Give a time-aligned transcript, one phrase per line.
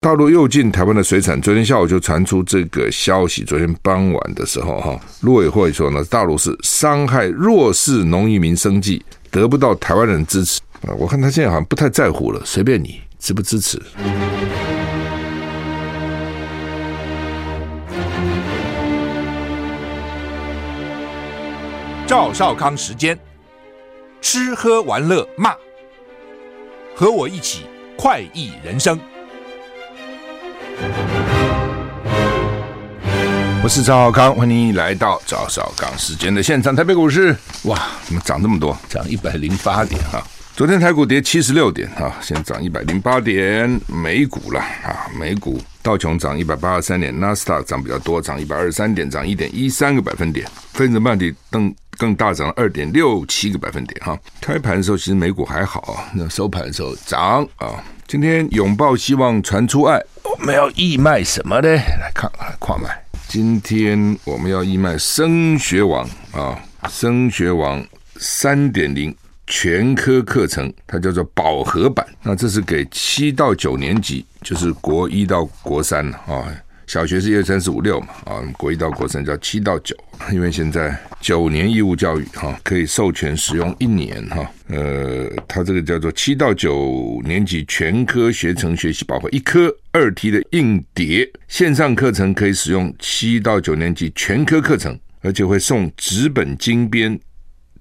[0.00, 3.42] 大陆又进台湾的水产，昨天下午就传出这个消息。
[3.42, 10.94] 昨天傍晚的时候，哈，陆委会说呢，大陆是伤害弱势农渔民生计，得不到台湾人支持啊。
[10.96, 13.76] 我看他现在好像不太在乎了，随便你支不支持。
[22.06, 23.18] 赵少康时间，
[24.20, 25.56] 吃喝玩乐骂，
[26.94, 27.64] 和我一起
[27.96, 28.96] 快意人生。
[33.60, 36.74] 我是赵少康，欢迎你来到赵少康时间的现场。
[36.74, 38.76] 台北股市哇，怎么涨这么多？
[38.88, 40.22] 涨一百零八点哈。
[40.56, 43.68] 昨天台股跌七十六点哈，现在涨一百零八点。
[43.86, 50.46] 美股了啊，美股道琼涨一百八十三点，纳斯达克涨比较多，涨一百二十三点，涨一点一三个百分点。
[50.72, 54.18] 分子半导体更更大涨了二点六七个百分点哈。
[54.40, 57.84] 开盘的时候其实美股还好啊，那收盘的时候涨啊。
[58.06, 61.68] 今天拥抱希望传出爱，我们要义卖什么呢？
[61.68, 62.88] 来看看跨卖。
[63.26, 69.14] 今天我们要义卖升学网啊，升学网三点零
[69.46, 72.06] 全科课程，它叫做饱和版。
[72.22, 76.48] 那这是给七到九年级，就是国一到国三啊。
[76.88, 79.94] 小学是一二三四五六嘛，啊，国一到国三叫七到九，
[80.32, 97.20] 因为现在九年义务教育哈，可以授权使用一年哈，呃，它这个叫做七到九年级全科学程学习包和一科二题的硬碟线上课程可以使用七到九年级全科课程，而且会送纸本精编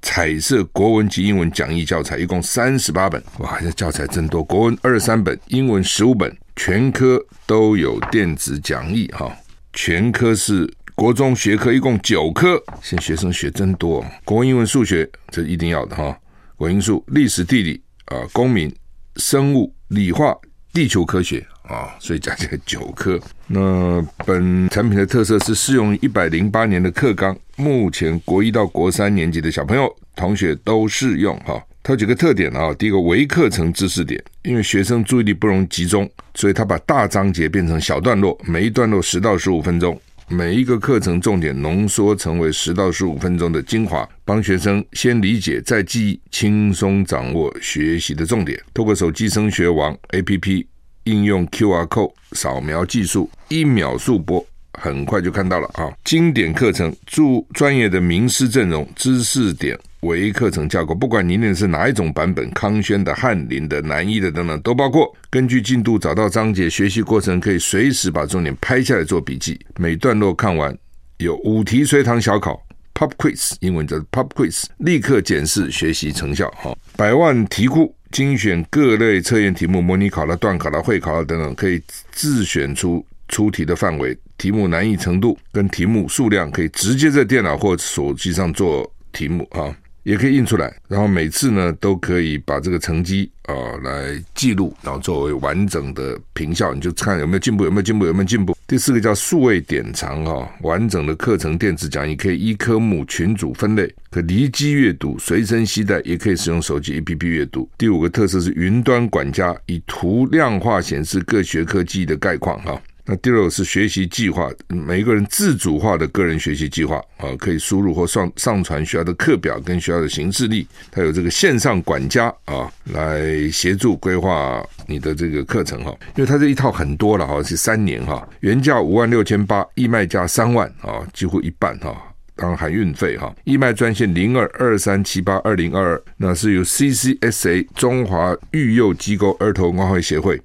[0.02, 6.30] 彩色国文及英文讲义教材，一共三十八本，哇，这教材真多，国文二十三本，英文十五本。
[6.58, 9.32] 全科都有电子讲义哈，
[9.74, 12.62] 全科是国中学科，一共九科。
[12.82, 16.18] 现在学生学真多，国文、英文、数学这一定要的哈，
[16.56, 18.76] 国英数、历史、地理啊、公民、
[19.18, 20.36] 生物、理化、
[20.74, 23.20] 地球科学啊，所以加起来九科。
[23.46, 31.64] 那本产品的特色是适用于一百零八年的课纲，目前国一到国三年级的小朋友同学都适用哈。
[31.88, 48.62] 它有几个特点啊，第一个微课程知识点，因为学生注意力不容集中，所以他把大章节变成小段落，每一段落十到十五分钟，每一个课程重点浓缩成为十到十五分钟的精华，帮学生先理解再记忆，轻松掌握学习的重点。
[48.74, 50.66] 透过手机升学网 APP
[51.06, 54.46] 应用 QR code 扫描技术，一秒速播，
[54.80, 55.92] 很快就看到了啊！
[56.04, 59.78] 经典课程，注专业的名师阵容，知识点。
[60.02, 65.12] 微课程架构，不管你念的是哪一种版本，康轩的、翰林的、南一的等等都包括。
[65.32, 69.60] 根据进度找到章节，学习过程可以随时把重点拍下来做笔记。
[69.78, 70.78] 每段落看完
[71.18, 76.48] 有五题随堂小考 （Pop Quiz），英文叫 Pop Quiz，立刻检视学习成效。
[76.52, 89.76] 哈，百万题库精选各类测验题目，模拟考了、段考了、会考了等等，可以自选出出题的范围、题目难易程度跟题目数量，可以直接在电脑或手机上做题目啊。
[90.04, 98.56] 也可以印出来，然后每次呢都可以把这个成绩啊、来记录，然后作为完整的评效，你就看有没有进步，有没有进步，有没有进步。
[98.66, 107.70] 第四个叫数位典藏哈、完整的课程电子讲义可以依科目群组分类，可离机阅读，随身携带，也可以使用手机 APP 阅读。
[107.78, 112.82] 第五个特色是云端管家，以图量化显示各学科记忆的概况哈。
[113.10, 125.98] 那第六是学习计划，每一个人自主化的个人学习计划啊，可以输入或上上传学校的课表跟学校的行事历，它有这个线上管家啊，来协助规划你的这个课程哈。
[126.18, 131.96] 因为它这一套很多了哈，是三年哈，原价五万六千八，义卖价三万啊，几乎一半哈，
[132.36, 133.34] 当然含运费哈。
[133.46, 140.42] 义卖专线零二二三七八二零二二，那是由 CCSA 中华育幼机构儿童文化会协会。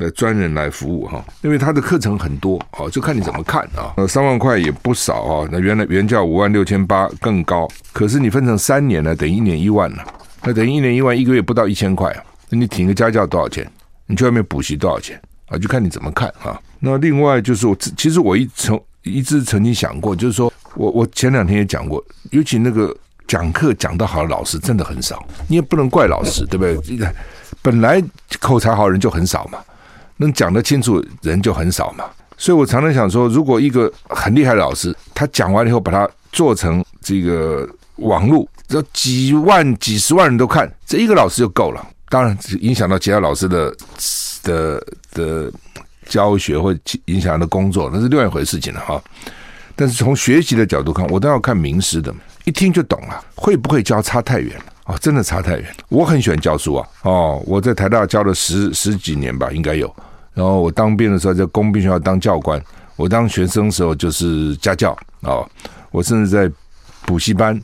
[0.00, 3.92] 的专人来服务哈，因为他的课程很多啊，就看你怎么看啊。
[3.98, 10.04] 呃，三万块也不少啊，那原来原价五万六千八更高，可是你分成三年呢，等于一年一万了，
[10.42, 12.24] 那等于一年一万，一个月不到一千块啊。
[12.48, 13.70] 那你请个家教多少钱？
[14.06, 15.56] 你去外面补习多少钱啊？
[15.58, 16.60] 就看你怎么看啊。
[16.80, 22.96] 那另外就是我，其实我一曾一直曾经想过，就是说我我前两天也讲过，尤其那个
[23.28, 27.06] 讲课讲得好的老师真的很少，你也不能怪老师，对不对？
[27.62, 28.02] 本来
[28.40, 29.58] 口才好人就很少嘛。
[30.20, 32.04] 能讲得清楚人就很少嘛，
[32.36, 41.84] 所以我常常想说，如果一个很厉害的老师，他讲完了以后把它做成这个网络，这几万、几十万人都看，这一个老师就够了。
[42.10, 43.74] 当然，影响到其他老师的
[44.42, 45.52] 的的
[46.06, 46.76] 教学或
[47.06, 49.02] 影响他的工作，那是另外一回事情了哈。
[49.74, 52.14] 但是从学习的角度看，我都要看名师的，
[52.44, 53.24] 一听就懂了。
[53.34, 54.64] 会不会教差太远了。
[54.84, 55.66] 哦，真的差太远。
[55.88, 59.94] 我很喜欢教书啊，哦，我在台大教了十十几年吧，应该有。
[60.34, 62.62] 然后我当兵的时候在工兵学校当教官，
[62.96, 65.44] 我当学生的时候就是家教啊，
[65.90, 66.50] 我甚至在
[67.04, 67.60] 补习班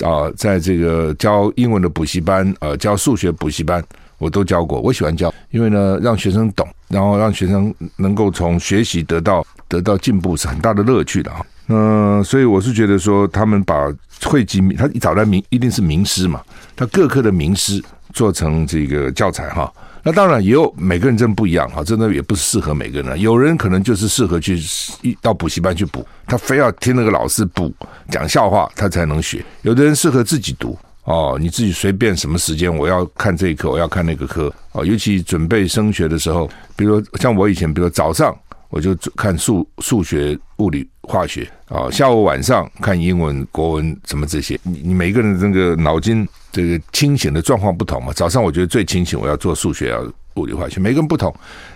[0.00, 3.82] 啊，在这个教英文的补习班，呃，教数学补习班，
[4.18, 4.80] 我都教过。
[4.80, 11.46] 我喜欢教，因为呢，让学生懂，然后让学生能够从学习得到得到进步，是很大的乐趣的哈。
[11.68, 13.90] 嗯、所以我是觉得说，他们把
[14.24, 16.42] 汇集，他找来名一定是名师嘛，
[16.76, 17.82] 他各科的名师
[18.12, 19.72] 做成这个教材哈。
[20.02, 23.20] 那当然也有每个人真的不一样哈，真的也不是适合每个人。
[23.20, 24.60] 有人可能就是适合去
[25.02, 27.72] 一到补习班去补，他非要听那个老师补
[28.10, 29.44] 讲笑话，他才能学。
[29.62, 34.84] 有的人适合自己读哦，你自己随便什么时间，我要看这一科，我要看那个科哦。
[34.84, 38.36] 尤其准备升学的时候，比如像我以前，比如早上。
[38.72, 44.58] 我就看数数学、物理、化学啊，下午晚上看英文、国文什么这些。
[44.62, 48.14] 你你每个人这个脑筋这个清醒的状况不同嘛。
[48.14, 50.02] 早上我觉得最清醒，我要做数学、要
[50.36, 51.30] 物理、化学，每个人不同，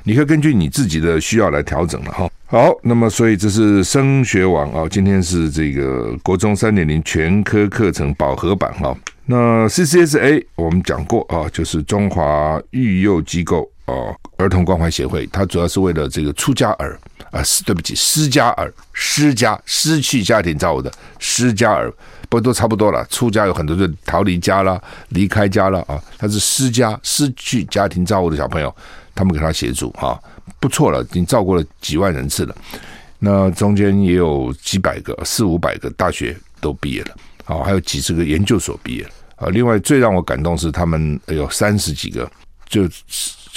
[0.04, 2.30] 你可以根据你自己的需要来调整了哈。
[2.46, 8.96] 好，那么所以这是升学网啊，今天是这个国中三点零全科课程饱和版哈。
[9.26, 13.70] 那 CCSA 我们讲过啊，就是中华育幼机构。
[13.86, 16.98] 哦，儿童关怀协会，它主要是为了这个出家儿
[17.30, 20.90] 啊，是对不起，失家儿，失家失去家庭照顾的
[21.20, 21.92] 失家儿，
[22.28, 23.06] 不都差不多了。
[23.08, 28.74] 出家有很多就逃离家了，离开家了啊，他是失家失去家庭照顾的小朋友，
[29.14, 30.18] 他们给他协助啊，
[30.58, 32.56] 不错了，已经照顾了几万人次了。
[33.20, 39.48] 那中间也有几百个、四五百个大学都毕业了，啊，还有几十个研究所毕业了啊。
[39.50, 42.28] 另外最让我感动是，他们有三十几个
[42.68, 42.82] 就。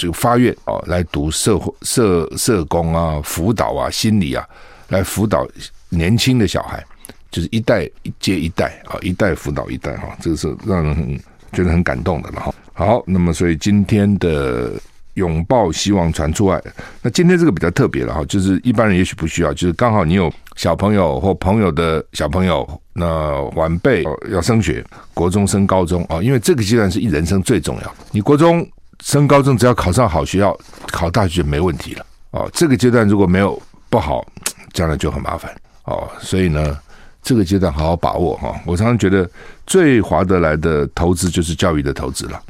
[0.00, 4.42] 这个发愿啊，来读社会社社工啊，辅导啊，心理啊，
[4.88, 5.46] 来辅导
[5.90, 6.82] 年轻的小孩，
[7.30, 7.86] 就是一代
[8.18, 11.20] 接一代啊，一代辅导一代哈，这个是让人很
[11.52, 12.54] 觉得很感动的了哈。
[12.72, 14.72] 好，那么所以今天的
[15.14, 16.58] 拥抱希望传出来，
[17.02, 24.82] 那今天这个比较特别了哈，就是一般人也许不需要，就是刚好你有小朋友或朋友的小朋友，那晚辈要升学，
[25.12, 28.66] 国中升高中啊，因为这个阶段是一人生最重要，你国中。
[29.02, 30.56] 升高中只要考上好学校，
[30.88, 32.48] 考大学就没问题了哦。
[32.52, 34.24] 这个阶段如果没有不好，
[34.72, 35.50] 将来就很麻烦
[35.84, 36.08] 哦。
[36.20, 36.78] 所以呢，
[37.22, 38.54] 这个阶段好好把握哈。
[38.66, 39.28] 我常常觉得
[39.66, 42.42] 最划得来的投资就是教育的投资了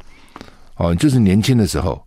[0.75, 0.93] 哦。
[0.93, 2.05] 就是年轻的时候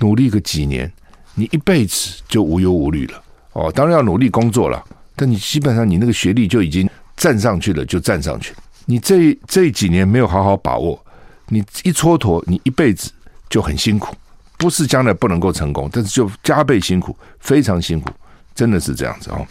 [0.00, 0.92] 努力个几年，
[1.34, 3.22] 你一辈子就无忧无虑了
[3.52, 3.72] 哦。
[3.72, 4.84] 当然要努力工作了，
[5.14, 8.52] 但你基本上你那个学历就已经站上去了，就站上去。
[8.84, 11.00] 你这这几年没有好好把握，
[11.48, 13.10] 你一蹉跎，你一辈子。
[13.48, 14.14] 就很辛苦，
[14.58, 18.10] 不是将来不能够成功，但是就加倍辛苦，非常辛苦，
[18.54, 19.46] 真的是这样子哦。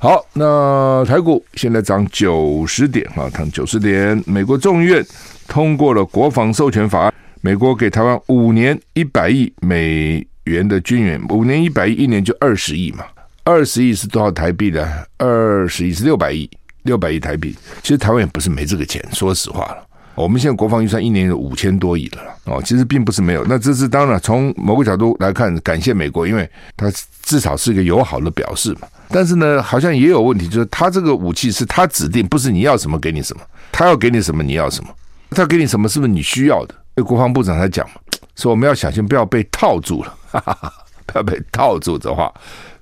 [0.00, 4.22] 好，那台股现在涨九十点啊，涨九十点。
[4.26, 5.04] 美国众议院
[5.48, 13.04] 通过了国防授权法案，美国给台湾五年一百亿美元的军援，五年一百亿，一年就二十亿嘛，
[13.42, 14.88] 二十亿是多少台币呢？
[15.16, 16.48] 二十亿是六百亿，
[16.84, 17.56] 六百亿台币。
[17.82, 19.87] 其实台湾也不是没这个钱，说实话了。
[20.18, 23.44] 我们现在国防预算一年有五千多亿了哦，其实并不是没有。
[23.44, 26.92] 那这是当然，从某个角度来看，感谢美国，因为它
[27.22, 28.88] 至少是一个友好的表示嘛。
[29.10, 34.90] 但是呢，好像也有问题，就是他这个武器是他指定，不是你要什么给你什么，他要给你什么你要什么，
[35.30, 36.74] 他给你什么是不是你需要的？
[37.04, 37.94] 国防部长才讲嘛，
[38.34, 40.72] 说我们要小心，不要被套住了，哈哈哈，
[41.06, 42.32] 不要被套住的话，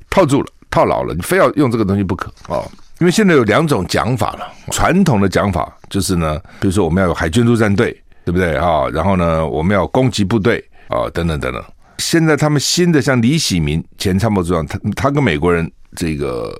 [0.08, 2.66] 套住了，套牢了，你非要用这个东西不可哦。
[2.98, 7.92] 因为现在有两种讲法了，传统的讲法就是呢，比如说我们要有海军陆战队，
[8.24, 8.88] 对不对啊？
[8.88, 11.62] 然后呢，我们要攻击部队啊，等等等等。
[11.98, 16.50] 现在他们新的像李喜明前参谋长，他他跟美国人这个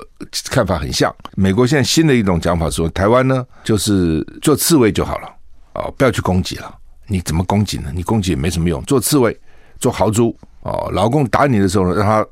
[0.51, 1.15] 看法很像。
[1.37, 5.29] 美国现在新的一种讲法说，台湾呢就是做刺猬就好了
[5.73, 6.75] 啊，不要去攻击了。
[7.07, 7.91] 你怎么攻击呢？
[7.95, 9.35] 你攻击也没什么用，做刺猬，
[9.79, 10.73] 做豪猪啊。
[10.93, 12.27] 老共打你的时候呢，让他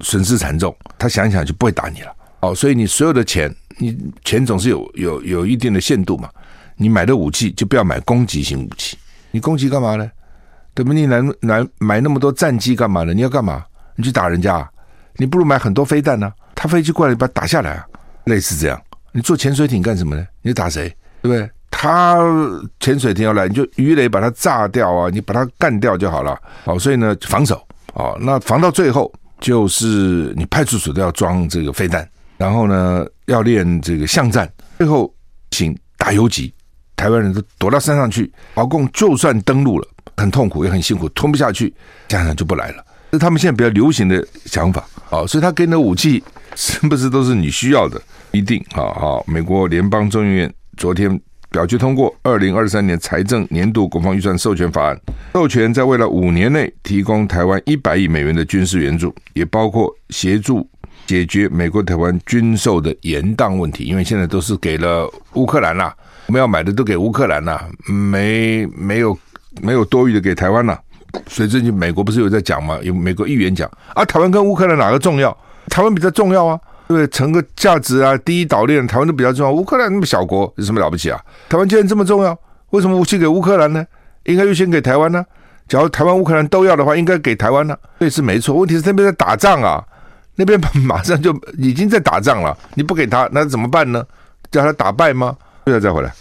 [0.00, 2.14] 损失惨重，他想想就不会打你了。
[2.40, 6.28] 哦，所以你所有的钱，你钱总是有有有一定的限度嘛。
[6.76, 8.96] 你买的武器就不要买攻击型武器。
[9.30, 10.10] 你攻击干嘛呢？
[10.72, 10.92] 对不？
[10.92, 13.12] 你来来买那么多战机干嘛呢？
[13.12, 13.64] 你要干嘛？
[13.96, 14.66] 你去打人家？
[15.16, 16.32] 你不如买很多飞弹呢？
[16.54, 17.86] 他飞机过来，你把它打下来啊。
[18.24, 18.80] 类似这样，
[19.12, 20.26] 你做潜水艇干什么呢？
[20.40, 20.88] 你打谁？
[21.20, 21.50] 对不对？
[21.70, 22.18] 他
[22.80, 26.38] 潜水艇要来，你就鱼雷把它炸掉啊，你把它干掉就好了。
[26.64, 27.62] 好，所以呢，防守。
[27.92, 32.08] 哦，那防到最后就是你派出所都要装这个飞弹。
[32.40, 35.14] 然后呢，要练这个巷战，最后
[35.50, 36.50] 请打游击，
[36.96, 38.32] 台湾人都躲到山上去。
[38.54, 41.74] 老共就算登陆了，很痛苦也很辛苦，吞不下去，
[42.08, 42.82] 家长就不来了。
[43.10, 46.24] 这是他们现在比较流行的想法啊，所以他给你的武器
[46.56, 48.00] 是不是都是你需要的？
[48.30, 49.20] 一定啊啊！
[49.26, 51.20] 美国联邦众议院昨天
[51.50, 54.98] 表决通过二零二三年财政年度国防预算授权法案，
[55.34, 60.66] 授权在未来五年内提供台湾一百亿美元的军事援助，也包括协助
[61.10, 63.82] 解决美国台湾军售的延宕问题。
[63.82, 65.92] 因为现在都是给了乌克兰啦，
[66.26, 69.18] 我们要买的都给乌克兰啦，没没有
[69.60, 70.80] 没有多余的给台湾啦。
[71.26, 72.78] 所以最近美国不是有在讲吗？
[72.82, 75.36] 有美国议员讲啊，台湾跟乌克兰哪个重要？
[75.68, 76.60] 台湾比较重要啊。
[76.86, 77.06] 对不对？
[77.08, 79.52] 成个价值啊，第一岛链，台湾都比较重要。
[79.52, 81.20] 乌克兰那么小国，有什么了不起啊？
[81.48, 82.36] 台湾既然这么重要，
[82.70, 83.84] 为什么武器给乌克兰呢？
[84.24, 85.24] 应该优先给台湾呢？
[85.68, 87.76] 假如台湾、乌克兰都要的话，应该给台湾呢？
[88.00, 88.56] 对，是没错。
[88.56, 89.80] 问题是那边在打仗啊，
[90.36, 94.04] 那边 马上就已经在打仗了，你不给他，那怎么办呢？
[94.50, 95.36] 叫他打败吗？
[95.64, 96.12] 对，再回来。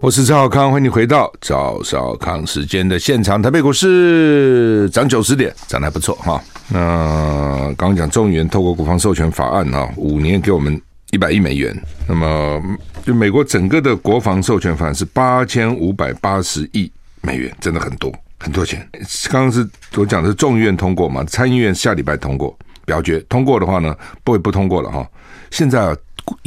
[0.00, 3.42] 我是赵少康，欢迎你回到赵少康时间的现场。
[3.42, 6.40] 台北股市涨九十点，涨得还不错哈。
[6.68, 11.76] 那刚刚讲众议员透过国防授权法案哈，五年给我们一百亿美元。
[12.06, 12.62] 那么
[13.04, 18.88] 就美国整个的国防授权法案是八千五百八十亿美元，真的很多很多钱。
[19.30, 25.08] 刚刚是我讲的是众议院通过嘛，参议院下礼拜通过表决通过的话呢，不会不通过了哈。
[25.50, 25.96] 现在啊，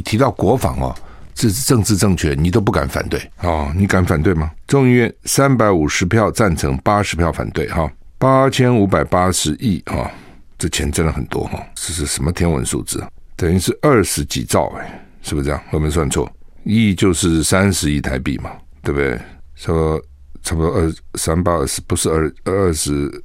[0.03, 0.95] 提到国防哦。
[1.33, 3.71] 这是政治正确，你都不敢反对哦？
[3.73, 4.51] 你敢反对吗？
[4.67, 10.11] 众议院三百五十票赞成，八十票反对，哈，八千五百八十亿哈，
[10.59, 13.09] 这钱真的很多哈，这是什么天文数字啊？
[13.37, 15.63] 等于是二十几兆哎，是不是这样？
[15.71, 16.29] 我没算错，
[16.63, 18.51] 亿就是三十亿台币嘛，
[18.83, 19.17] 对不对？
[19.55, 19.99] 说
[20.43, 23.23] 差不多二三八二十，不是二二十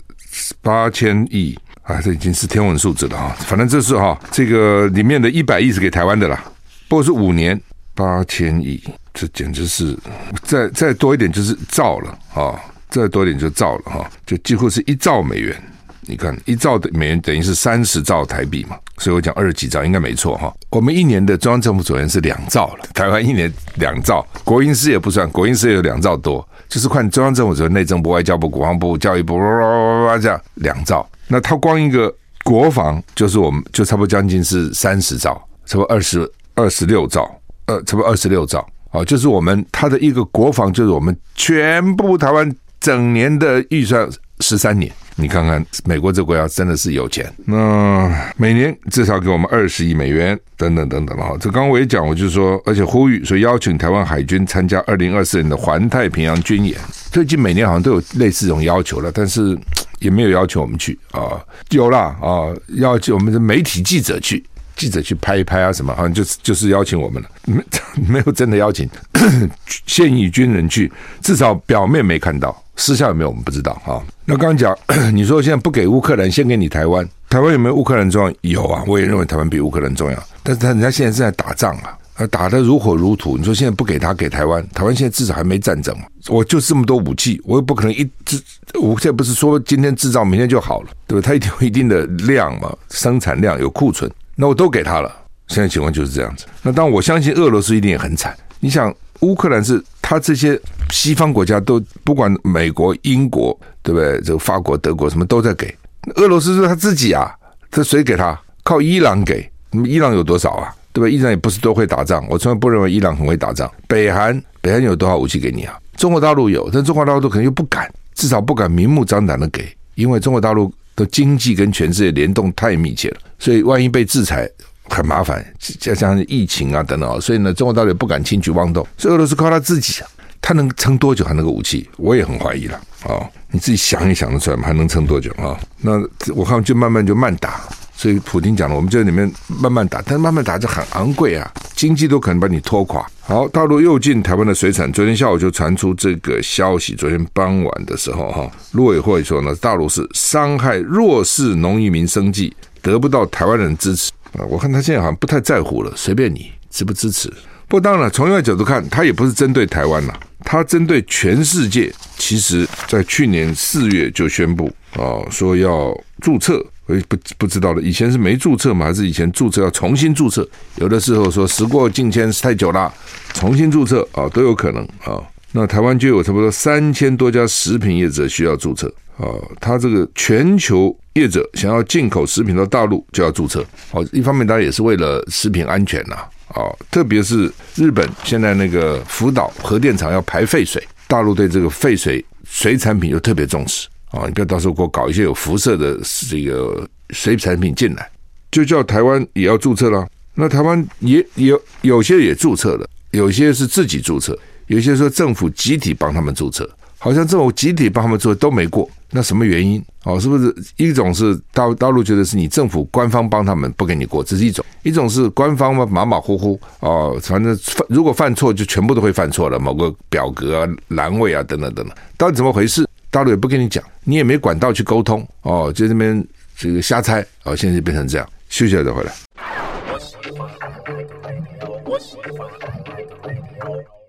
[0.61, 3.37] 八千亿啊，这已经是天文数字了哈。
[3.41, 6.45] 反正这是哈，这个里面的一百亿是给台湾的啦，
[6.89, 7.61] 不过是五年。
[7.99, 8.79] 八千亿，
[9.15, 9.97] 这简直是
[10.43, 12.61] 再再多一点就是兆了啊！
[12.91, 15.57] 再多一点就兆了哈，就几乎是一兆美元。
[16.03, 20.55] 你看一兆的美元等于是三十兆台币嘛，所以我讲二十几兆应该没错哈。
[20.69, 31.09] 我们一年的中央政府总员是两兆了，台湾一年两兆，国营事业不算，国营事业有两兆多，就是看中央政府总员、内政部、外交部、国防部、教育部，哇哇哇这样两兆。
[31.29, 37.31] 那它光一个国防就是我们就差不多将近是三十兆，差不多二十二十六兆。
[37.69, 44.09] 呃，差不多二十六兆，哦，就是我们它的一个国防，就是我们全部台湾整年的预算
[44.39, 51.31] 十三年，你看看美国这国家真的是有钱，那每年至少给我们二十亿美元，等等等等啊。
[51.41, 56.79] 这刚刚我也讲，我就说，而且呼吁说邀请台湾海军参加二零二四年的环太平洋军演，
[57.11, 59.59] 最近每年好像都有类似这种要求了，但是
[60.01, 64.45] 也没有要求我们去啊，有啦啊，要求我们的媒体记者去。
[64.77, 67.65] 记者去拍一拍啊，什么好像就是就是邀请我们了，没
[68.07, 68.87] 没有真的邀请
[69.87, 70.93] 现役军人去，
[71.23, 74.01] 至少表面没看到，私下有没有我们不知道啊。
[74.25, 74.77] 那刚刚讲，
[75.15, 78.35] 你说现在不给乌克兰，先给你台湾，台湾有没有乌克兰重要？
[78.43, 83.37] 有啊，我也认为台湾比乌克兰重要，但是他人家现在正在打仗啊，打得如火如荼。
[83.37, 88.43] 你说现在不给他给台湾，台湾现在至少还没战争嘛，我就这么多武器，我又不可能一制，
[88.81, 91.27] 我现在不是说今天制造明天就好了，对吧？
[91.27, 94.11] 他一定有一定的量嘛，生产量有库存。
[94.35, 95.11] 那我都给他了，
[95.49, 96.45] 现在情况就是这样子。
[96.63, 98.37] 那当然，我相信俄罗斯一定也很惨。
[98.61, 104.21] 你想，乌克兰是他这些西方国家都不管美国、英国，对不对？
[104.23, 105.75] 这个法国、德国什么都在给。
[106.17, 107.33] 俄罗斯是他自己啊，
[107.71, 108.39] 这谁给他？
[108.63, 109.51] 靠伊朗给。
[109.71, 110.75] 那么伊朗有多少啊？
[110.93, 111.09] 对吧？
[111.09, 112.27] 伊朗也不是都会打仗。
[112.29, 113.71] 我从来不认为伊朗很会打仗。
[113.87, 115.79] 北韩，北韩有多少武器给你啊？
[115.97, 120.73] 中国大陆有，但中国大陆可能又不敢，至少不敢明目张胆的给，因为中国大陆。
[120.97, 124.49] 的经济跟全世界联动太密切了，所以万一被制裁
[124.89, 125.45] 很麻烦，
[125.79, 128.87] 加上疫情啊等等，所以呢，中国大陆也不敢轻举妄动。
[128.97, 130.03] 所以俄罗斯靠他自己，
[130.41, 131.25] 他能撑多久？
[131.25, 133.27] 他那个武器，我也很怀疑了哦！
[133.51, 134.65] 你自己想一想得出来吗？
[134.67, 135.59] 还能撑多久啊？
[135.81, 135.93] 那
[136.35, 137.61] 我看就慢慢就慢打。
[137.99, 143.07] 所以普京讲了，我们这里面慢慢打，但慢慢打就很昂贵啊，经济都可能把你拖垮。
[143.23, 146.95] 好，大陆又进台湾的水产，昨天下午就传出这个消息。
[146.95, 154.13] 昨天傍晚的时候，哈，陆委会说呢，大陆是伤害弱势农渔民生计，得不到台湾人支持
[154.49, 157.29] 我看他现在好像不太在乎了，随便你支不支持。
[157.69, 161.93] 不过当然，从另外角度看，他也不是针对台湾了，他针对全世界。
[162.17, 166.65] 其实，在去年四月就宣布啊，说要注册。
[166.87, 168.87] 我不不知道了，以前是没注册吗？
[168.87, 170.49] 还是以前注册要重新注册？
[170.77, 172.95] 有的时候说时过境迁太久了，
[173.35, 175.21] 重新注册啊都有可能啊。
[175.51, 179.27] 那台湾就有差不多三千多家食品业者需要注册啊。
[179.61, 183.65] 他这个全球业者想要进口食品到大陆就要注册。
[183.91, 186.15] 好，一方面当然也是为了食品安全呐
[186.49, 193.89] 啊，特别是日本现在那个福岛核电厂要排废水，大陆对这个废水水产品又特别重视。
[194.11, 195.99] 啊，你不要到时候给我搞一些有辐射的
[196.31, 198.09] 这个水产品进来，
[198.51, 200.07] 就叫台湾也要注册了。
[200.35, 208.89] 那台湾也有有些也注册了，有些是自己注册，有些说政府集体帮他们注册，好像政府集体帮他们做都没过。
[209.11, 209.83] 那什么原因？
[210.05, 222.87] 哦，是不是一种是大大陆觉得是你政府官方帮他们不给你过，这是一种；一种是官方嘛马马虎虎哦，反正犯如果犯错就全部都会犯错了，某个表格啊、栏位啊等等等等，到底怎么回事？
[223.11, 226.25] 大陆也不跟你讲，你也没管道去沟通哦，就这边
[226.57, 229.13] 这个瞎猜哦，现在就变成这样，休息了再回来。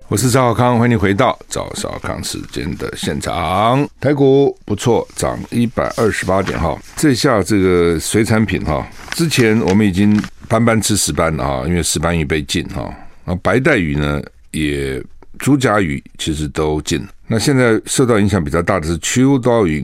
[0.10, 3.86] 我是赵少康，欢迎你回到赵少康时间的现场。
[4.00, 6.80] 台股不错，涨一百二十八点哈。
[6.96, 12.90] 这下这个水产品哈，之前我们已经班班吃石斑了哈，因为石斑鱼被禁哈。
[13.26, 14.22] 那白带鱼呢，
[14.52, 15.04] 也
[15.40, 17.06] 竹筴鱼其实都禁。
[17.28, 19.84] 那现在受到影响比较大的是秋刀鱼、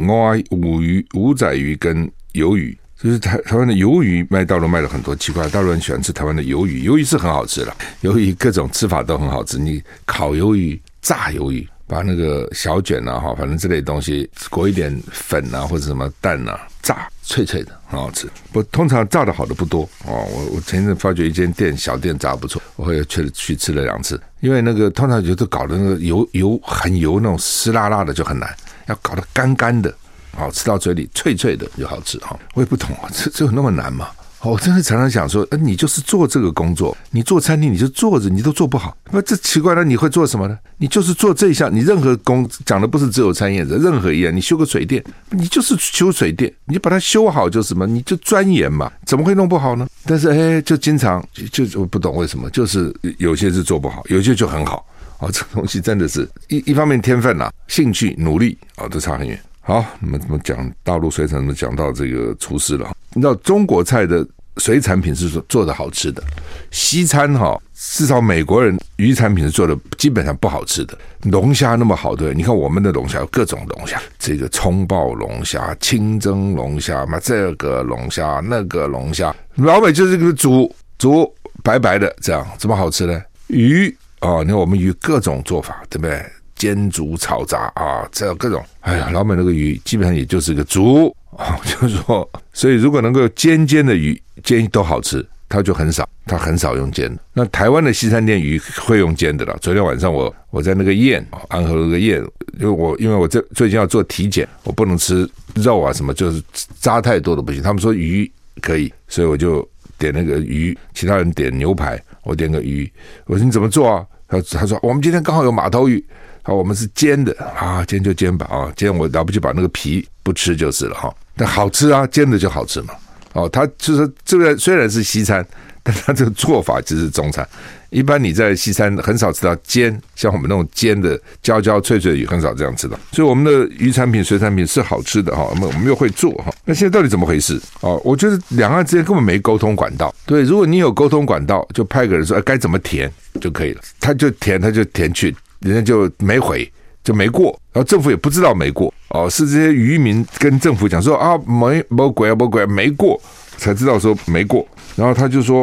[0.52, 2.78] 五鱼、五仔鱼跟鱿鱼。
[3.04, 9.60] 就是台台湾的鱿鱼卖大陆卖了很多，奇怪，大陆人喜欢吃台湾的鱿鱼，鱿鱼是很好吃的，鱿鱼各种吃法都很好吃。
[9.60, 18.26] 你烤鱿鱼、炸鱿鱼，把那个小卷啊哈，反正这类东西裹一点粉啊或者什么蛋啊，炸脆脆的，很好吃。
[18.54, 20.26] 不，通常炸的好的不多哦。
[20.32, 28.50] 我我前一阵发觉一间店小店炸不错，我也去去吃了两次，因为那个通常觉得搞的那个油油很油那种湿辣辣的就很难，
[28.86, 29.94] 要搞得干干的。
[30.36, 34.08] 好吃到嘴里脆脆的就好吃哈，我也不懂啊，这这有那么难吗？
[34.42, 40.60] 我真的常常想说，呃，你就是做这个工作，你做餐厅你就坐着，你都做不好，那这奇怪了，你会做什么呢？
[40.78, 49.88] 你就是做这一项，你任何工讲的不是只有餐饮的，任何一样，你修个水电，你就是修水电，你把它修好就什么，你就钻研嘛，怎么会弄不好呢？
[50.04, 54.86] 但是哎，就经常就就不懂为什么，就是有些是做不好，有些就很好
[55.20, 59.40] 哦，这个东西真的是一一方面天分呐、兴趣努力啊、哦，都差很远。
[59.66, 61.40] 好，我们怎么讲大陆水产？
[61.40, 62.94] 怎么讲到这个厨师了？
[63.14, 64.28] 你知道中国菜的
[64.58, 66.22] 水产品是做的好吃的，
[66.70, 70.98] 西餐哈，至少美国人鱼产品是做的基本上不好吃的。
[71.22, 83.22] 龙虾那么好对，你看我们的龙虾有各种龙虾，这个葱爆龙虾、清蒸龙虾嘛，这个龙虾那个龙虾，老美就是个煮煮白白的这样，怎么好吃呢？
[83.48, 86.22] 鱼哦，你看我们鱼各种做法，对不对？
[86.56, 88.64] 煎煮炒炸啊，这各种。
[88.82, 97.22] 哎呀，老美那个鱼基本上也就是个煮啊，就是说，所以如果能够煎煎的鱼煎都好吃，它就很少，它很少用煎的。
[97.34, 99.58] 那台湾的西餐店鱼会用煎的了。
[99.62, 102.22] 昨天晚上我我在那个宴安和那个宴，
[102.60, 106.42] 因为我因为我这最近要做体检，我不能吃肉啊什么，就是
[106.80, 107.62] 渣太多的不行。
[107.62, 108.30] 他们说鱼
[108.62, 112.92] 可以，所以我就点那个鱼，其他人点牛排，我点个鱼。
[113.26, 114.06] 我说你怎么做啊？
[114.28, 116.04] 他他说我们今天刚好有马头鱼。
[116.44, 121.14] 好，我们是煎的啊，煎就煎吧啊，煎我来不及把那个皮不吃就是了哈。
[121.36, 122.94] 但好吃啊，煎的就好吃嘛。
[123.32, 125.44] 哦，他就是这个虽然是西餐，
[125.82, 127.48] 但他这个做法其实是中餐。
[127.90, 133.00] 一般你在西餐很少吃到煎，像我们那种煎的焦焦脆脆的鱼很少这样吃到。
[133.12, 135.48] 所以我们的鱼产品、水产品是好吃的哈。
[135.50, 136.52] 我们我们又会做哈。
[136.66, 137.62] 那现在到底怎么回事？
[137.82, 140.14] 哦，我觉得两岸之间根本没沟通管道。
[140.26, 143.82] 对，如果你有沟通管道，就派个人说，该怎么填就可以了。
[144.00, 145.36] 他就填，他就填去。
[145.64, 146.72] 人家就没回，
[147.04, 153.20] 就没过，然后政府也不知道没过哦，是这些渔民跟政府讲说啊，没没鬼啊，没鬼，没过，
[153.58, 155.62] 才知道说没过，然后他就说，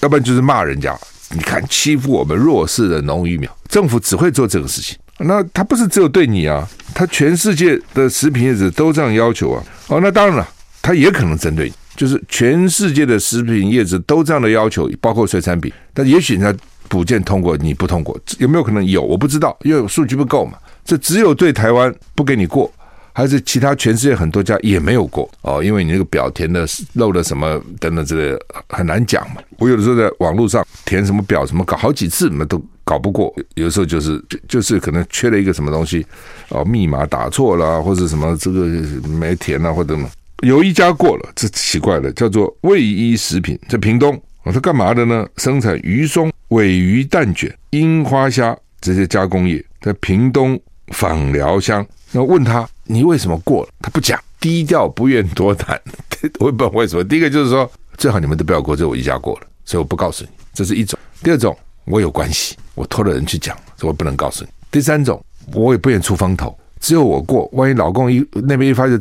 [0.00, 0.98] 要不然就是骂人家，
[1.30, 10.48] 你看欺负我们弱势的农渔民，政府只会做这个事情，那他不是只有对你啊，他全世界的食品业者都这样要求啊，哦，那当然了，
[10.80, 16.54] 他也可能针对你，就是全世界的食品业者都这样的要求，包括水产品，但也许他。
[16.92, 19.00] 补件通过你不通过，有没有可能有？
[19.00, 20.58] 我不知道，因为数据不够嘛。
[20.84, 22.70] 这只有对台湾不给你过，
[23.14, 25.64] 还是其他全世界很多家也没有过哦？
[25.64, 29.40] 因为你那个表填的漏了什么等等之类，很难讲嘛。
[29.56, 33.34] 我有的时候在网络上填什么表，什么搞好几次，那都搞不过。
[33.54, 36.04] 有的时候就是就是可能缺了一个什么东西
[36.50, 38.66] 哦，密码打错了，或者什么这个
[39.08, 40.06] 没填啊，或者什么。
[40.42, 44.20] 有一家过了，这奇怪了，叫做卫衣食品，在屏东。
[44.44, 45.26] 哦，他干嘛的呢？
[45.36, 51.86] 生产鱼松、尾鱼蛋卷、樱花虾这些加工业，在屏东枋寮乡。
[52.10, 53.68] 那问他，你为什么过了？
[53.80, 55.80] 他不讲，低调，不愿多谈。
[56.40, 57.04] 我也不知道为什么。
[57.04, 60.98] 第一个就是说，最好你们都不要过，只有我一家过了，所以我不告诉你，这是一种。
[61.22, 64.50] 第二种，我有关系，我托了人去讲，所以我不能告诉你。
[64.72, 65.24] 第三种，
[65.54, 69.00] 我也不愿出风头，只有我过，万一老公一那边一发现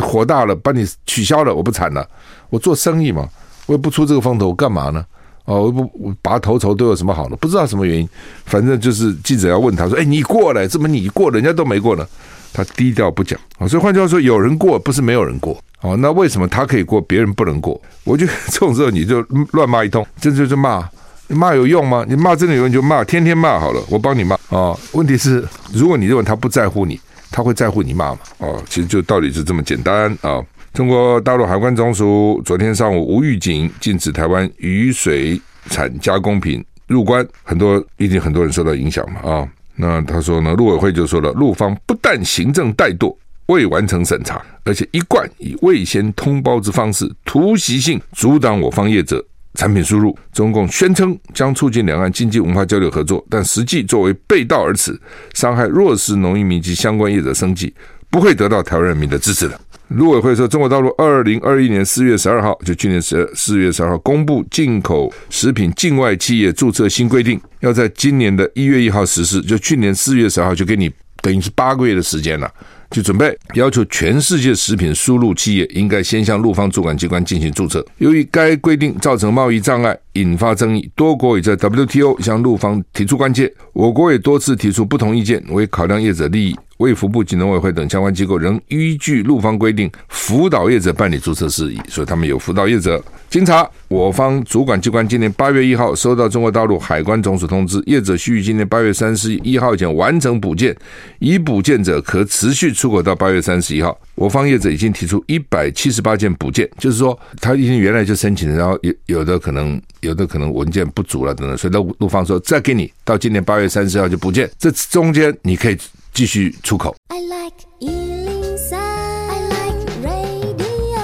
[0.00, 2.04] 火大了，把你取消了，我不惨了？
[2.50, 3.28] 我做生意嘛。
[3.66, 5.04] 我也不出这个风头，干嘛呢？
[5.44, 7.36] 哦，我不拔头筹都有什么好的？
[7.36, 8.08] 不知道什么原因，
[8.46, 12.06] 反正就是记者要问他说：“哎，你过来，怎么你过，人家都没过呢？”
[12.50, 13.68] 他低调不讲啊。
[13.68, 15.94] 所以换句话说，有人过不是没有人过哦。
[15.98, 17.78] 那为什么他可以过，别人不能过？
[18.04, 19.20] 我觉得这种时候你就
[19.52, 20.88] 乱骂一通，这就是骂。
[21.26, 22.06] 你骂有用吗？
[22.08, 24.74] 你骂真的有用就骂，天天骂好了，我帮你骂啊。
[24.92, 26.98] 问题是，如果你认为他不在乎你，
[27.30, 28.18] 他会在乎你骂吗？
[28.38, 30.40] 哦，其实就道理是这么简单啊。
[30.74, 39.48] 中国大陆海关总署昨天上午无预警禁止台湾鱼水产加工品入关，很多一定很多人受到影响嘛啊。
[39.76, 49.24] 那他说呢，陆委会就说了，陆方不但行政怠惰，未完成审查，而且一贯以未先通报之方式，突袭性阻挡我方业者。
[49.54, 55.00] 产品输入，中共宣称将促进两岸经济文化交流合作，但实际作为背道而驰，
[55.34, 57.72] 伤害弱势农民及相关业者生计，
[58.10, 59.60] 不会得到台湾人民的支持的。
[59.88, 72.50] 陆委会说，中国大陆二零二一年四月十二号，就去年十四月十二号公布进口食品境外企业注册新规定，要在今年的一月一号实施，就去年四月十二号就给你等于是八个月的时间了。
[72.90, 77.84] 就准备要求全世界食品输入企业应该先向陆方主管机关进行注册。
[77.98, 83.52] 由于该规定造成贸易障碍，引发争议，多国已在 WTO 向陆方提出关切。
[83.72, 86.56] 我国也多次提出不同意见，为考量业者利益。
[86.84, 93.02] 卫福部及农委会等相关机构仍依据陆方规定辅导业者办理注册事宜，所以他们有辅导业者。
[93.30, 100.76] 经查，我方主管机关今年八月一号收到中国大陆海关总署通知，业者须于今年八月三十一号前完成补件，
[101.18, 103.98] 已补件者可持续出口到八月三十一号。
[104.14, 115.76] 我方业者已经提出一百七十八件补件，就是说他已经原来就申请了，然后有有的可能有的可能文件不足了等等，所以陆陆方说再给你到今年八月三十号就补件，这中间你可以。
[116.14, 116.94] 继续出口。
[117.08, 121.02] I like 103, I like radio。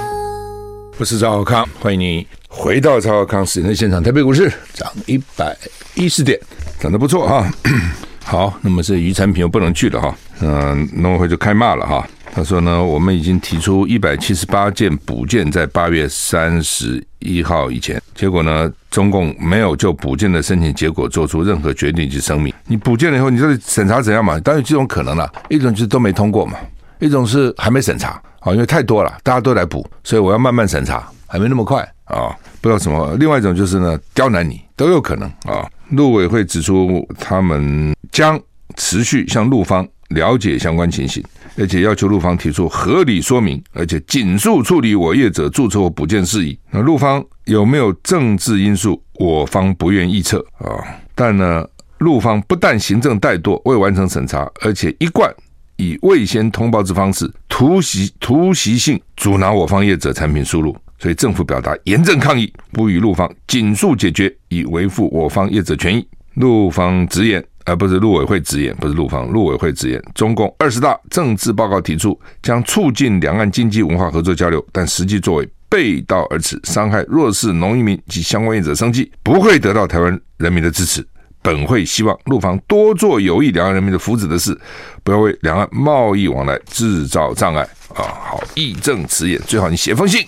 [0.97, 4.01] 我是赵浩康，欢迎你回到赵浩康时间的现场。
[4.01, 5.53] 台北股市涨一百
[5.95, 6.39] 一十点，
[6.79, 7.51] 涨得不错哈。
[8.23, 10.15] 好，那么这鱼产品又不能去了哈。
[10.39, 12.07] 嗯，农委会就开骂了哈。
[12.33, 22.53] 他说呢，我们已经提出一百七十八件补件，在八月三十一号以前，结果呢，中共没有就补件的申请结果做出任何决定及声明。
[22.67, 24.39] 你补件了以后，你这审查怎样嘛？
[24.39, 26.57] 当然有几种可能了，一种就是都没通过嘛，
[26.99, 33.15] 一种是还没审查啊，因为太多了，大家都来补，所以我要慢慢审查，还没那么快啊，不知道什么。
[33.19, 35.67] 另外一种就是呢，刁难你都有可能啊。
[35.89, 38.39] 陆委会指出，他们将
[38.77, 41.23] 持续向陆方了解相关情形。
[41.57, 46.57] 而且要求陆方提出合理说明，而且尽速处理我业者注册或补件事宜。
[46.69, 49.03] 那陆方有没有政治因素？
[49.15, 50.79] 我方不愿臆测啊。
[51.13, 55.29] 但呢，陆方不但行政怠惰，未完成审查，而且一贯
[55.75, 60.75] 以未先通报之方式，突袭突袭性阻挠我方业者产品输入。
[60.97, 66.07] 所以政府表达严正抗议，呼吁陆方尽速解决，以维护我方业者权益。
[66.35, 67.43] 陆方直言。
[67.65, 81.05] 而不是陆委会直言，不是陆方，陆委会直言，中共二十大政治报告提出将促进两岸经济文化合作交流，但实际作为背道而驰，伤害弱势农渔民及相关业者生计，不会得到台湾人民的支持。
[81.43, 84.55] 本会希望陆方多做有益两岸人民的福祉的事，
[85.03, 87.63] 不要为两岸贸易往来制造障碍。
[87.95, 90.23] 啊，好，义正辞严，最好你写封信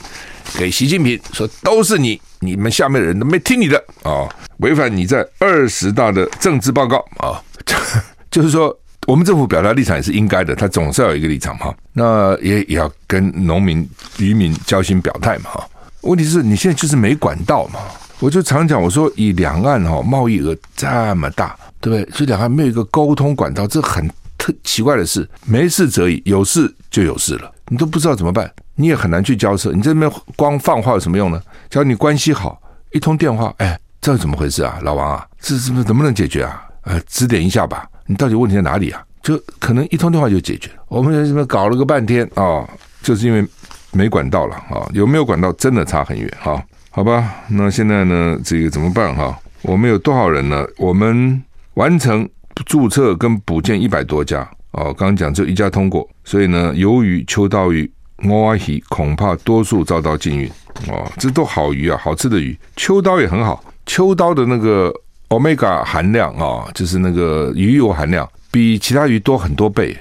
[0.58, 4.27] 给习近平，说都是你，你们下面的人都没听你的啊。
[4.58, 7.41] 违反你在二十大的政治报告啊，
[8.32, 8.75] 就是说，
[9.08, 11.75] 我们政府表达立场也是应该的，他总是要有一个立场哈。
[11.93, 15.67] 那也也要跟农民、渔民交心表态嘛哈。
[16.01, 17.79] 问题是你现在就是没管道嘛，
[18.19, 22.15] 我就常讲，我说以两岸哈贸易额这么大，对不对？
[22.15, 25.27] 所以两岸没有一个沟通管道，这很特奇怪的事。
[25.45, 29.72] 没事则已，有事就有事了，你都不知道怎么办，你也很难去交涉。
[29.72, 31.42] 你这边光放话有什么用呢？
[31.70, 33.80] 只要你关系好，一通电话，哎。
[34.02, 36.62] 这是怎么回事啊，老王啊，这是不是能不能解决啊？
[36.82, 39.02] 呃，指点一下吧，你到底问题在哪里啊？
[39.22, 40.70] 就可能一通电话就解决。
[40.90, 42.68] 我们在这边搞了个半天啊、
[43.02, 43.48] 就是因为
[43.94, 50.66] 没管道了啊、有没有管道真的差很远哈、好吧，那现在呢，这个怎么办哈、我们有多少人呢？
[50.78, 51.42] 我们
[51.76, 52.28] 完成
[52.66, 57.90] 注册跟补件一百多家哦，刚刚讲只有一家通过，所以呢，由于、秋刀鱼、
[58.24, 60.50] 摸鱼恐怕多数遭到禁运
[60.88, 63.64] 哦，这都好鱼啊，好吃的鱼，秋刀也很好。
[63.86, 64.94] 秋刀的那个
[65.30, 69.96] omega 含量啊、就是那个鱼油含量比其他鱼多很多倍。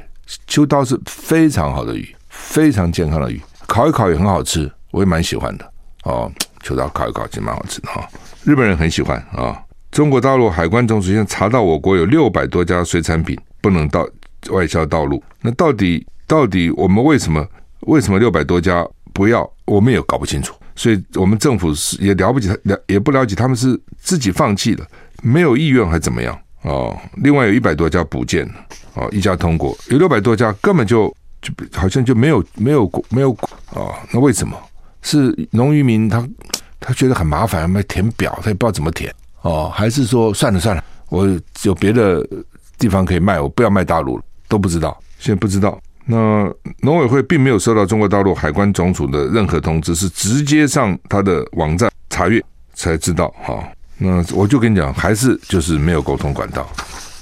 [0.46, 5.72] 秋刀是非常好的鱼，非常健康的鱼，烤一烤也很好吃，我也蛮喜欢的
[6.04, 6.30] 哦。
[6.62, 8.04] 秋刀烤一烤其实蛮好吃的哈、哦，
[8.44, 14.08] 日本人很喜欢啊、中国大陆海关总署现在查到我国有六百多家水产品不能到
[14.50, 17.44] 外销道路，那到底到底我们为什么
[17.82, 19.48] 为什么六百多家不要？
[19.64, 20.54] 我们也搞不清楚。
[20.74, 24.86] 所以我们政府是也了不起，了也不了解，他们是自己放弃了，
[25.22, 28.48] 没有意愿还怎么样哦，另外有一百多家补件
[28.94, 33.36] 哦，一家通过，有六百多家根本就就好像就没有没有没有
[33.74, 34.56] 哦，那为什么？
[35.02, 36.26] 是农渔民他
[36.80, 41.28] 他觉得很麻烦，没填表，他也不知道怎么填哦，还是说算了算了，我
[41.64, 42.26] 有别的
[42.78, 45.78] 地方可以卖，我不要卖大陆了，都不知道，现在不知道。
[46.04, 52.42] 那农委会并没有收到中国大陆海关总署的任何通知，是直接上他的网站查阅
[52.74, 53.32] 才知道。
[53.42, 53.62] 哈，
[53.98, 56.62] 那我就跟你讲，还是就是没有沟通管道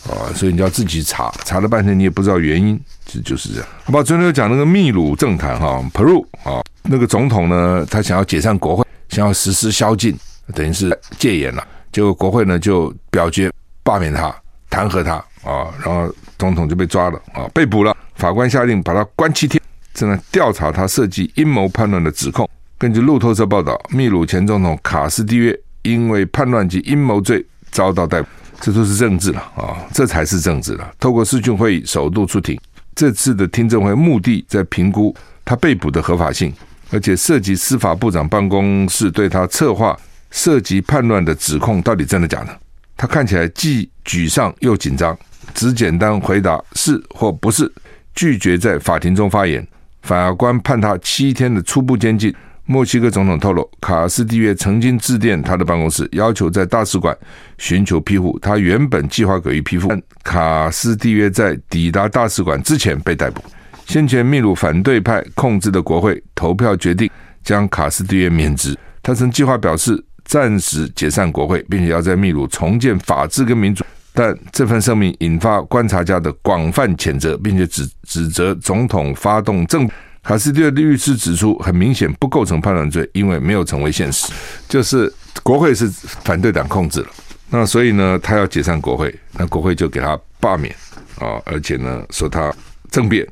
[0.09, 3.69] 啊，所以你要自己查，查了半天你也不知道原因，就就是这样。
[3.85, 10.19] 好吧，昨天又讲那个秘鲁政坛哈，Peru 啊，那个总统呢，他想要解散国会，想要实施宵禁，
[10.55, 11.62] 等于是戒严了，
[11.93, 14.35] 结果国会呢就表决罢免他，
[14.71, 17.95] 弹劾他啊，然后总统就被抓了啊，被捕了。
[18.20, 19.59] 法官下令把他关七天，
[19.94, 22.46] 正在调查他涉及阴谋叛乱的指控。
[22.76, 28.28] 根据路透社报道，秘鲁前总统卡斯蒂约因为叛乱及阴谋罪遭到逮捕。
[28.61, 30.92] 这都是政治了啊，这才是政治了。
[31.00, 32.61] 透过视讯会议首度出庭，
[32.94, 36.52] 这次的听证会目的在评估他被捕的合法性，
[36.90, 39.98] 而且涉及司法部长办公室对他策划
[40.30, 42.61] 涉及叛乱的指控到底真的假的？
[42.98, 45.18] 他看起来既沮丧又紧张，
[45.54, 47.72] 只简单回答是或不是。
[48.20, 49.66] 拒绝在法庭中发言，
[50.02, 52.30] 法官判他七天的初步监禁。
[52.66, 57.16] 墨西哥总统透露，卡斯蒂约曾经致电他的办公室，要求在大使馆
[57.56, 58.38] 寻求庇护。
[58.40, 63.42] 他原本计划给予庇护，但卡斯蒂约在抵达大使馆之前被逮捕。
[63.87, 67.09] 先前秘鲁反对派控制的国会投票决定
[67.42, 68.76] 将卡斯蒂约免职。
[69.02, 73.83] 他曾计划表示暂时解散国会，并且要在秘鲁重建法治跟民主。
[74.12, 79.88] 但这份声明引发观察家的广泛谴责，并且指指责总统发动政。
[80.23, 84.31] 卡斯蒂约律师指出，很明显不构成叛乱罪，因为没有成为现实。
[84.68, 85.11] 就是
[85.42, 87.09] 国会是反对党控制了，
[87.49, 90.75] 那所以呢，他要解散国会，那国会就给他罢免
[91.18, 92.55] 啊，而且呢，说他
[92.90, 93.27] 政变，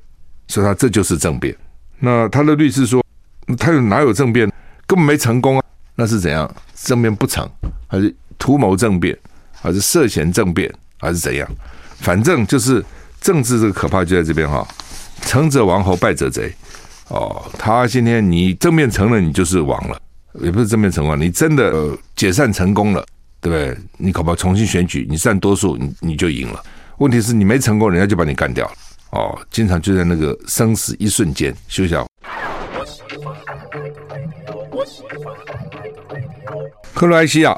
[0.49, 1.55] 说他这就是政变。
[1.99, 3.05] 那他的律师说，
[3.59, 4.51] 他有哪有政变？
[4.87, 5.65] 根本没成功啊，
[5.95, 6.51] 那是怎样？
[6.75, 7.47] 政变不成，
[7.87, 9.15] 还是图谋政变？
[9.61, 11.49] 还是涉嫌政变，还是怎样？
[12.01, 12.85] 反正就是
[13.21, 14.67] 政治这个可怕就在这边哈，
[15.23, 16.53] 成者王侯，败者贼。
[17.09, 19.97] 哦，他今天你政变成了，你就是王了；
[20.35, 23.05] 也不是政变成功，你真的、解散成功了，
[23.41, 23.77] 对不对？
[23.97, 26.63] 你恐怕重新选举，你占多数，你你就赢了。
[26.99, 28.73] 问题是你没成功，人家就把你干掉了。
[29.11, 31.53] 哦，经常就在那个生死一瞬间。
[31.67, 31.97] 休息。
[36.95, 37.57] 克罗埃西亚。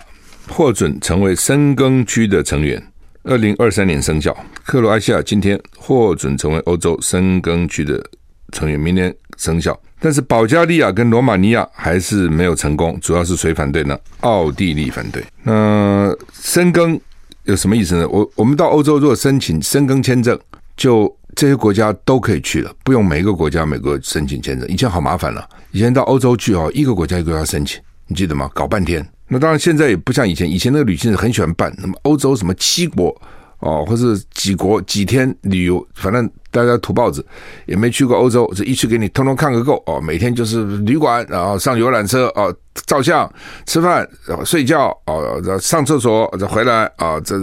[0.51, 2.83] 获准成为申根区的成员，
[3.23, 4.37] 二零二三年生效。
[4.65, 8.05] 克罗埃西亚今天获准成为欧洲申根区的
[8.53, 9.79] 成员，明年生效。
[10.01, 13.97] 但是保加利亚跟罗马尼亚还是没有成功，主要是谁反对呢？
[14.21, 15.25] 奥地利反对。
[15.45, 17.01] 那申根
[17.45, 18.09] 有什么意思呢？
[18.09, 20.39] 我我们到欧洲如果申请深耕签证，
[20.77, 24.69] 就这些国家都可以去了，不用每一个国家每个申请签证。
[24.69, 28.51] 以前好麻烦了，以前到欧洲去哦，一个国家一个国家申请，你记得吗？
[28.53, 29.07] 搞半天。
[29.33, 30.51] 那当然，现在也不像以前。
[30.51, 33.17] 以前那个旅行社很喜欢办，那么欧洲什么七国
[33.61, 37.25] 哦，或是几国几天旅游，反正大家图报纸
[37.67, 40.01] 也没去过欧洲，这一去给你通通看个够哦。
[40.01, 42.53] 每天就是旅馆，然后上游览车哦，
[42.87, 43.33] 照相、
[43.67, 47.41] 吃饭、然后睡觉哦，然后上厕所再回来啊，这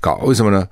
[0.00, 0.66] 搞为什么呢？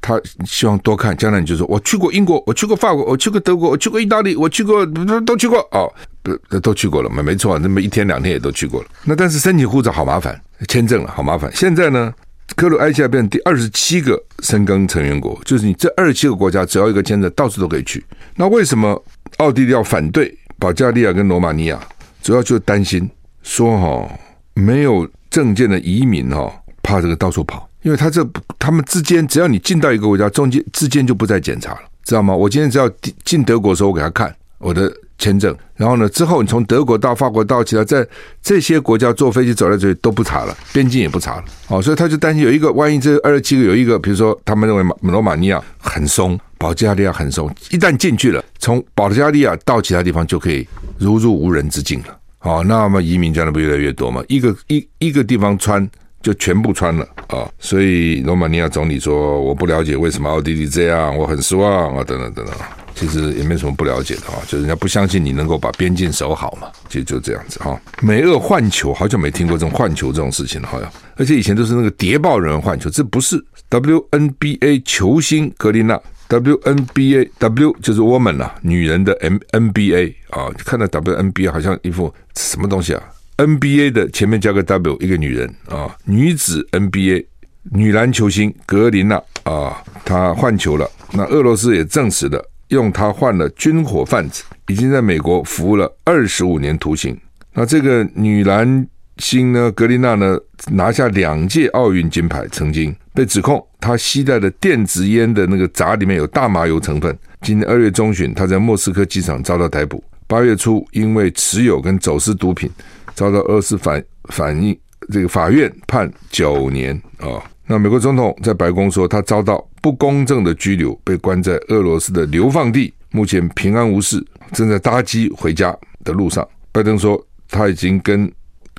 [0.00, 5.90] 他希望多看，将来你就说我去过英国，我去过法国，我去过德国，我去过意大利，我去过都都去过哦，
[6.24, 8.88] 不都去过了，没没错，那么一天两天也都去过了。
[9.04, 11.48] 那但是申请护照好麻烦，签证了好麻烦。
[11.54, 12.12] 现在呢，
[12.56, 18.02] 克罗埃西亚变成第二十七个申根成员国，就是你这二十七个国家只要一个签证，到处都可以去。
[18.36, 19.00] 那为什么
[19.36, 21.78] 奥地利要反对保加利亚跟罗马尼亚？
[22.22, 23.06] 主要就担心
[23.42, 24.10] 说哈，
[24.54, 26.50] 没有证件的移民哈，
[26.82, 27.68] 怕这个到处跑。
[27.82, 28.26] 因为他这
[28.58, 32.34] 他们之间，只要你进到一个国家，中间之间就不再检查了，知道吗？
[32.34, 32.90] 我今天只要
[33.24, 38.06] 进德国的时候，我给他看我的签证，然后呢，之后你从德国到法国到其他，在
[38.42, 50.66] 这些国家坐飞机走来走去都不查了，边境也不查了，哦，所以他就担心有一个，万一这二十七个有一个，比如说他们认为马罗马尼亚很松，保加利亚很松，一旦进去了，从保加利亚到其他地方就可以
[50.98, 54.22] 如入无人之境了，哦，那么移民将来不越来越多吗？
[54.28, 55.88] 一个一一个地方穿。
[56.24, 57.46] 就全部穿了啊！
[57.58, 62.54] 所以罗马尼亚总理说：“我不了解为什么奥地利这样，我很失望啊！”等等等等，
[62.94, 67.78] 其实也没什么不了解的啊，就人家不相信你能够把边境守好嘛，其实就这样子哈。
[68.00, 73.36] 美俄换球，好久没听过这种换球这种事情了，好像，而且以前都是那个谍报人员换球，这不是
[73.68, 83.02] WNBA 球星格林纳，WNBA W 就是 woman 啊，女人的 M NBA 啊，看到 WNBA 好像一副什么东西啊
[83.36, 87.26] ？NBA 的前面加个 W，一个女人啊，女子 NBA
[87.72, 90.88] 女篮球星格林娜啊，她换球了。
[91.12, 97.18] 那俄罗斯也证实了，用她换了军火贩子，已经在美国服务了二十五年徒刑。
[97.52, 98.86] 那这个女篮
[99.18, 100.38] 星呢，格林娜呢，
[100.72, 107.16] 拿下两届奥运金牌，曾经被指控她携带的电子烟的那个闸里面有大麻油成分。
[107.42, 110.02] 今年二月中旬，她在莫斯科机场遭到逮捕。
[110.26, 112.68] 八月初，因为持有跟走私毒品，
[113.14, 114.78] 遭到俄罗斯反反应
[115.12, 117.42] 这个法院判九年啊。
[117.66, 125.74] 那美国总统在白宫说，他遭到不公正的拘留，被关在俄罗斯的流放地，目前平安无事，正在搭机回家
[126.04, 126.46] 的路上。
[126.70, 128.30] 拜登说，他已经跟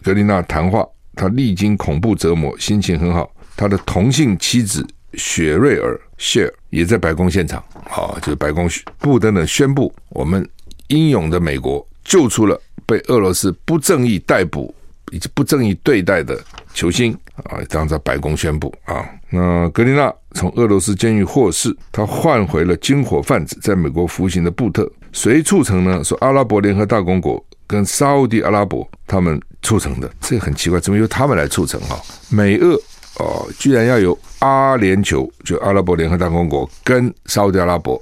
[0.03, 3.31] 格林娜谈话，他历经恐怖折磨，心情很好。
[3.55, 8.69] 他的同性妻子雪瑞尔谢尔也在白宫现场，好，就是白宫
[8.99, 10.47] 不登的宣布，我们。
[10.89, 14.73] 英勇的美国救出了被俄罗斯不正义逮捕
[15.11, 16.39] 以及不正义对待的
[16.73, 17.59] 球星啊！
[17.69, 26.03] 当在白宫宣布啊，那格林娜从俄罗斯监狱获释，他换回了军火贩子在美国服刑的布特，谁促成呢？
[26.03, 31.99] 说阿拉伯联合大公国跟沙乌地阿拉伯他们促成的，这个很奇怪，怎么由他们来促成啊？
[32.29, 32.75] 美俄
[33.19, 38.01] 哦，居然要由阿联酋，就阿拉伯联合大公国跟沙乌地阿拉伯。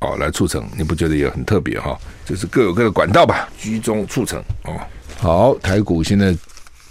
[0.00, 1.98] 哦，来促成，你不觉得也很特别哈？
[2.24, 4.74] 就是各有各的管道吧，居中促成哦。
[5.18, 6.34] 好，台股现在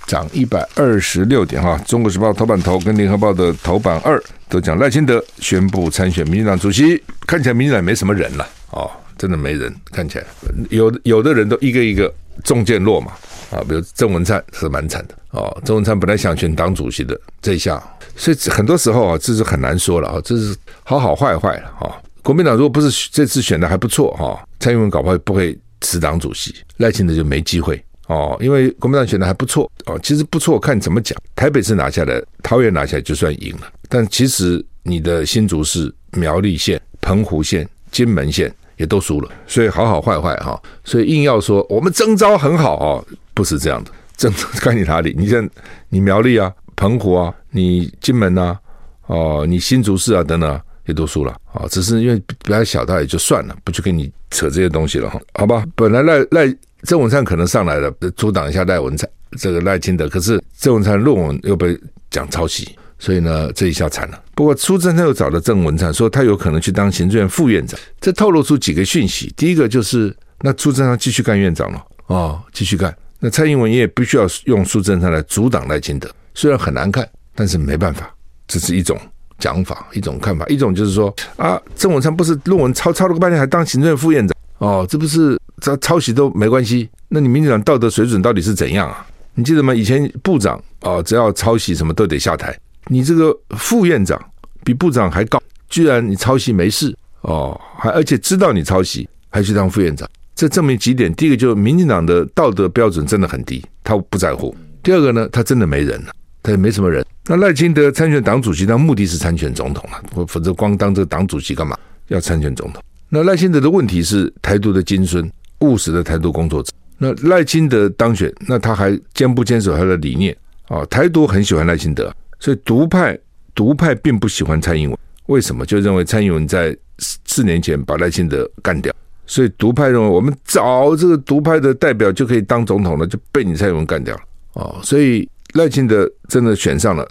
[0.05, 1.75] 涨一百二十六点哈。
[1.87, 10.25] 中国时报头版头跟联合报的头版二都讲赖清德宣布参选民进党主席，看起来民进党没什么人了哦，真的没人，看起来
[10.69, 13.11] 有有的人都一个一个中箭落马
[13.49, 15.59] 啊，比如郑文灿是蛮惨的哦。
[15.65, 17.81] 郑文灿本来想选党主席的，这一下，
[18.15, 21.89] 所以很多时候啊，这是很难说了啊，这是好好坏坏了啊。
[22.21, 31.17] 国民党如果不是这次选的还不错哈，蔡英文搞不好不会辞党主席，赖清德就没机会哦，因为国民党选的还不错哦，其实不错，看怎么讲。
[31.35, 45.49] 台北市拿下来，桃园拿下来就算赢了，但其实你的新竹市、苗栗县、澎湖县、金门县也都输了，所以好好坏坏哈，所以硬要说我们征召很好哦，不是这样的，征看你哪里，你像
[45.87, 48.59] 你苗栗啊、澎湖啊、你金门啊、
[49.07, 50.59] 哦你新竹市啊等等。
[50.85, 55.65] 也都输了啊，只是因为比较小，他也就算了，不去跟你扯这些东西了哈，好吧？
[55.75, 61.77] 本来赖赖郑文灿可能上来了，阻挡一下赖文灿这个赖清德，可是郑文灿论文又被
[62.09, 64.23] 讲抄袭，所以呢，这一下惨了。
[64.33, 69.33] 不过苏贞昌又找了郑文灿，说他有可能去当行政院副院长，这透露出几个讯息。
[69.35, 72.95] 第一个就是，那苏贞昌继续干院长了哦，继续干。
[73.19, 78.09] 那蔡英文也必须要用苏贞昌来阻挡赖清德，虽然很难看，但是没办法，
[78.47, 78.97] 这是一种。
[79.39, 86.89] 讲法一种看法，一种就是说啊，郑文灿不是论文抄抄了个半天，还当行政副院长哦，这不是这抄袭都没关系？
[87.07, 89.05] 那你民进党道德水准到底是怎样啊？
[89.33, 89.73] 你记得吗？
[89.73, 92.55] 以前部长哦，只要抄袭什么都得下台，
[92.87, 94.19] 你这个副院长
[94.63, 101.13] 比部长还高，居然你抄袭没事哦，还而且知道你抄袭还去当副院长，这证明几点？
[101.13, 106.11] 第一个就是民进党的道德标准真的很低，他不在乎；第二个呢，他真的没人了。
[106.41, 107.05] 他也没什么人。
[107.31, 111.77] 那赖清德参选党主席，他目的是参选总统了，否则光当这个党主席干嘛？
[112.07, 112.81] 要参选总统。
[113.07, 116.73] 那赖清德的问题是台独的金孙，务实的台独工作者。
[116.97, 120.35] 那赖清德当选，那他还坚不坚守他的理念
[120.69, 120.83] 啊？
[120.85, 123.15] 台独很喜欢赖清德，所以独派
[123.53, 124.97] 独派并不喜欢蔡英文。
[125.27, 125.63] 为什么？
[125.63, 128.91] 就认为蔡英文在四年前把赖清德干掉，
[129.27, 134.21] 所以独派认为我们找这个独派的代表就可以当总统了，就被你蔡英文干掉了
[134.53, 135.29] 哦，所以。
[135.55, 137.03] 赖清德真的选上了，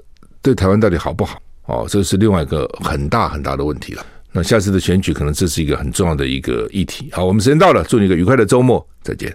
[0.43, 1.41] 对台湾到底好不好？
[1.67, 4.05] 哦，这是另外一个很大很大的问题了。
[4.33, 7.09] 那下次的选举可能这是一个很重要的一个议题。
[7.13, 9.35] 好，我们时间到了，祝你一个愉快的周末，再见。